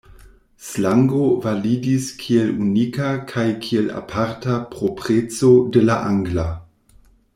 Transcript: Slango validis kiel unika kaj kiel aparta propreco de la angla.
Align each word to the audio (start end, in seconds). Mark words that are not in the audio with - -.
Slango 0.67 1.25
validis 1.43 2.07
kiel 2.23 2.49
unika 2.67 3.11
kaj 3.33 3.45
kiel 3.67 3.93
aparta 4.01 4.57
propreco 4.73 5.53
de 5.77 5.85
la 5.93 6.01
angla. 6.15 6.49